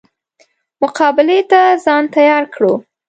مقابلې 0.81 1.39
ته 1.51 1.61
ځان 1.83 2.03
تیار 2.15 2.43
کړو. 2.53 2.73